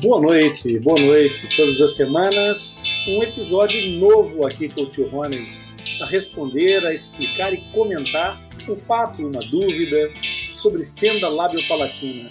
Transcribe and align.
Boa 0.00 0.20
noite, 0.20 0.78
boa 0.78 1.00
noite. 1.00 1.48
Todas 1.56 1.80
as 1.80 1.96
semanas, 1.96 2.80
um 3.08 3.22
episódio 3.22 3.98
novo 3.98 4.46
aqui 4.46 4.68
com 4.68 4.82
o 4.82 4.86
tio 4.86 5.08
Rony 5.08 5.69
a 6.00 6.06
responder, 6.06 6.86
a 6.86 6.92
explicar 6.92 7.52
e 7.52 7.60
comentar 7.72 8.40
um 8.68 8.76
fato, 8.76 9.26
uma 9.26 9.40
dúvida 9.40 10.12
sobre 10.50 10.84
fenda 10.84 11.28
lábio-palatina. 11.28 12.30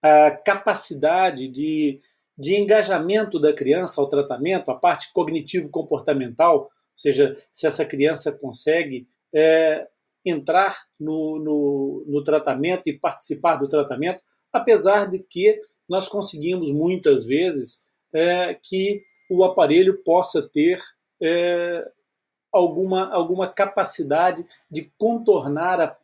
a 0.01 0.31
capacidade 0.31 1.47
de, 1.47 1.99
de 2.37 2.55
engajamento 2.55 3.39
da 3.39 3.53
criança 3.53 3.99
ao 3.99 4.07
tratamento, 4.07 4.71
a 4.71 4.75
parte 4.75 5.11
cognitivo-comportamental, 5.13 6.63
ou 6.63 6.71
seja, 6.95 7.35
se 7.51 7.65
essa 7.65 7.85
criança 7.85 8.31
consegue 8.31 9.07
é, 9.33 9.87
entrar 10.25 10.83
no, 10.99 11.39
no, 11.39 12.05
no 12.07 12.23
tratamento 12.23 12.87
e 12.87 12.97
participar 12.97 13.55
do 13.55 13.67
tratamento, 13.67 14.23
apesar 14.51 15.09
de 15.09 15.19
que 15.19 15.59
nós 15.87 16.07
conseguimos 16.07 16.71
muitas 16.71 17.25
vezes 17.25 17.85
é, 18.13 18.53
que 18.53 19.03
o 19.29 19.43
aparelho 19.43 20.01
possa 20.03 20.41
ter 20.41 20.81
é, 21.21 21.87
alguma, 22.51 23.13
alguma 23.13 23.47
capacidade 23.47 24.45
de 24.69 24.91
contornar 24.97 25.79
a, 25.79 25.97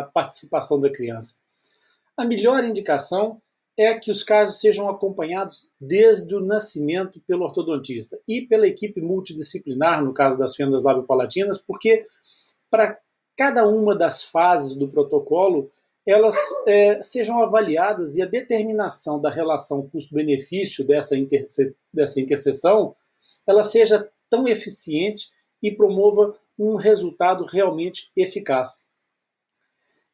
a, 0.00 0.10
participação 0.12 0.80
da 0.80 0.90
criança. 0.90 1.42
A 2.16 2.24
melhor 2.24 2.64
indicação 2.64 3.40
é 3.76 3.94
que 3.94 4.10
os 4.10 4.22
casos 4.22 4.60
sejam 4.60 4.88
acompanhados 4.88 5.70
desde 5.80 6.34
o 6.34 6.40
nascimento 6.40 7.20
pelo 7.26 7.44
ortodontista 7.44 8.18
e 8.28 8.42
pela 8.42 8.66
equipe 8.66 9.00
multidisciplinar, 9.00 10.04
no 10.04 10.12
caso 10.12 10.38
das 10.38 10.54
fendas 10.54 10.82
labiopalatinas, 10.82 11.58
porque 11.58 12.06
para 12.70 12.98
cada 13.36 13.66
uma 13.66 13.94
das 13.94 14.22
fases 14.22 14.76
do 14.76 14.88
protocolo 14.88 15.70
elas 16.06 16.36
é, 16.66 17.00
sejam 17.02 17.42
avaliadas 17.42 18.16
e 18.16 18.22
a 18.22 18.26
determinação 18.26 19.20
da 19.20 19.30
relação 19.30 19.88
custo-benefício 19.88 20.86
dessa, 20.86 21.16
interse 21.16 21.74
dessa 21.92 22.20
interseção 22.20 22.94
ela 23.46 23.62
seja 23.62 24.08
tão 24.28 24.48
eficiente 24.48 25.30
e 25.62 25.70
promova 25.70 26.36
um 26.58 26.74
resultado 26.76 27.44
realmente 27.44 28.10
eficaz. 28.16 28.88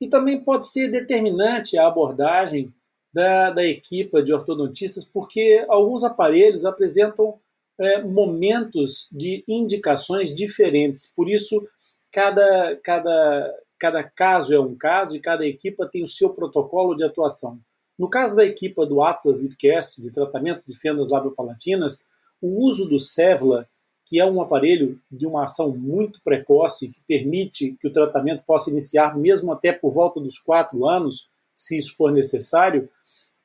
E 0.01 0.07
também 0.07 0.43
pode 0.43 0.69
ser 0.69 0.89
determinante 0.89 1.79
a 1.79 1.87
abordagem 1.87 2.73
da, 3.13 3.51
da 3.51 3.65
equipa 3.65 4.23
de 4.23 4.33
ortodontistas, 4.33 5.05
porque 5.05 5.65
alguns 5.69 6.05
aparelhos 6.05 6.65
apresentam 6.65 7.39
é, 7.79 8.03
momentos 8.03 9.09
de 9.11 9.45
indicações 9.49 10.35
diferentes. 10.35 11.13
Por 11.15 11.29
isso, 11.29 11.67
cada, 12.13 12.77
cada, 12.83 13.55
cada 13.79 14.03
caso 14.03 14.55
é 14.55 14.61
um 14.61 14.75
caso 14.75 15.17
e 15.17 15.21
cada 15.21 15.47
equipa 15.47 15.87
tem 15.87 16.03
o 16.03 16.09
seu 16.09 16.31
protocolo 16.31 16.95
de 16.95 17.05
atuação. 17.05 17.59
No 17.99 18.09
caso 18.09 18.37
da 18.37 18.45
equipa 18.45 18.87
do 18.87 19.03
Atlas 19.03 19.43
Lipcast, 19.43 20.01
de 20.01 20.13
tratamento 20.13 20.63
de 20.67 20.79
fendas 20.79 21.09
labiopalatinas, 21.09 22.07
o 22.41 22.65
uso 22.65 22.89
do 22.89 22.99
Sevla, 22.99 23.69
que 24.07 24.21
é 24.21 24.25
um 24.25 24.41
aparelho 24.41 25.01
de 25.11 25.27
uma 25.27 25.45
ação 25.45 25.77
muito 25.77 26.21
precoce, 26.23 26.89
que 26.89 27.01
permite 27.07 27.77
que 27.81 27.89
o 27.89 27.93
tratamento 27.93 28.45
possa 28.45 28.71
iniciar 28.71 29.19
mesmo 29.19 29.53
até 29.53 29.73
por 29.73 29.93
volta 29.93 30.21
dos 30.21 30.39
quatro 30.39 30.87
anos, 30.87 31.29
se 31.55 31.77
isso 31.77 31.97
for 31.97 32.13
necessário, 32.13 32.89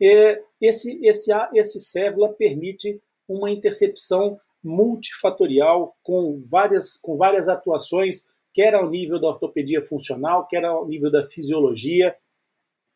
é, 0.01 0.41
esse, 0.61 1.03
esse, 1.03 1.31
esse 1.53 1.79
Sevla 1.79 2.29
permite 2.29 3.01
uma 3.27 3.49
intercepção 3.49 4.39
multifatorial 4.63 5.95
com 6.03 6.41
várias, 6.49 6.97
com 6.97 7.15
várias 7.15 7.49
atuações 7.49 8.29
quer 8.53 8.75
ao 8.75 8.89
nível 8.89 9.19
da 9.19 9.27
ortopedia 9.27 9.81
funcional, 9.81 10.47
quer 10.47 10.63
ao 10.63 10.87
nível 10.87 11.11
da 11.11 11.23
fisiologia 11.23 12.15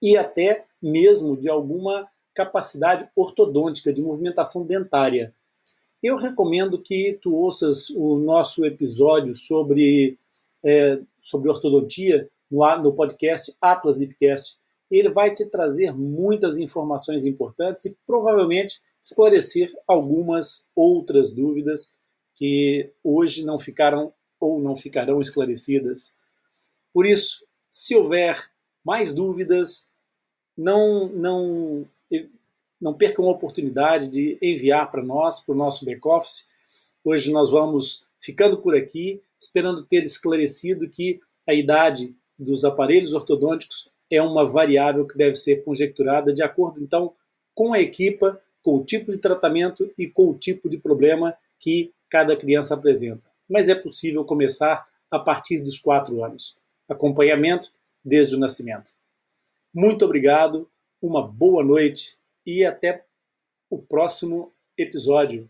e 0.02 0.16
até 0.16 0.66
mesmo 0.82 1.36
de 1.36 1.50
alguma 1.50 2.08
capacidade 2.34 3.10
ortodôntica, 3.16 3.92
de 3.92 4.02
movimentação 4.02 4.64
dentária. 4.64 5.34
Eu 6.04 6.16
recomendo 6.16 6.80
que 6.80 7.18
tu 7.20 7.34
ouças 7.34 7.90
o 7.90 8.18
nosso 8.20 8.64
episódio 8.64 9.34
sobre, 9.34 10.20
é, 10.64 11.00
sobre 11.18 11.50
ortodontia 11.50 12.30
no, 12.50 12.78
no 12.78 12.94
podcast 12.94 13.56
Atlas 13.60 13.98
Lipcast. 13.98 14.58
Ele 14.92 15.10
vai 15.10 15.34
te 15.34 15.46
trazer 15.48 15.92
muitas 15.94 16.60
informações 16.60 17.26
importantes 17.26 17.86
e 17.86 17.98
provavelmente 18.06 18.80
esclarecer 19.04 19.74
algumas 19.88 20.70
outras 20.76 21.34
dúvidas 21.34 21.96
que 22.36 22.92
hoje 23.04 23.44
não 23.44 23.58
ficaram 23.58 24.14
ou 24.40 24.60
não 24.60 24.76
ficarão 24.76 25.20
esclarecidas. 25.20 26.16
Por 26.94 27.06
isso, 27.06 27.46
se 27.70 27.96
houver 27.96 28.50
mais 28.84 29.14
dúvidas, 29.14 29.92
não, 30.58 31.08
não, 31.10 31.86
não 32.80 32.94
percam 32.94 33.26
a 33.26 33.32
oportunidade 33.32 34.10
de 34.10 34.38
enviar 34.42 34.90
para 34.90 35.04
nós, 35.04 35.40
para 35.40 35.54
o 35.54 35.58
nosso 35.58 35.86
back-office. 35.86 36.50
Hoje 37.04 37.32
nós 37.32 37.52
vamos 37.52 38.06
ficando 38.20 38.58
por 38.58 38.76
aqui, 38.76 39.22
esperando 39.40 39.84
ter 39.84 40.04
esclarecido 40.04 40.90
que 40.90 41.20
a 41.46 41.54
idade 41.54 42.16
dos 42.38 42.66
aparelhos 42.66 43.14
ortodônticos 43.14 43.90
é 44.10 44.22
uma 44.22 44.48
variável 44.48 45.06
que 45.06 45.18
deve 45.18 45.36
ser 45.36 45.64
conjecturada 45.64 46.34
de 46.34 46.42
acordo, 46.42 46.82
então, 46.82 47.14
com 47.54 47.74
a 47.74 47.80
equipa, 47.80 48.42
com 48.62 48.78
o 48.78 48.84
tipo 48.84 49.12
de 49.12 49.18
tratamento 49.18 49.92
e 49.98 50.08
com 50.08 50.30
o 50.30 50.38
tipo 50.38 50.70
de 50.70 50.78
problema 50.78 51.36
que 51.60 51.92
cada 52.10 52.36
criança 52.36 52.74
apresenta 52.74 53.27
mas 53.50 53.70
é 53.70 53.76
possível 53.76 54.24
começar 54.26 54.88
a 55.10 55.20
partir 55.20 55.62
dos 55.62 55.80
quatro 55.80 56.24
anos. 56.24 56.58
Acompanhamento 56.88 57.72
desde 58.04 58.36
o 58.36 58.40
nascimento. 58.40 58.92
Muito 59.74 60.06
obrigado, 60.06 60.70
uma 61.02 61.26
boa 61.26 61.64
noite 61.64 62.18
e 62.46 62.66
até 62.66 63.06
o 63.70 63.78
próximo 63.78 64.54
episódio. 64.78 65.50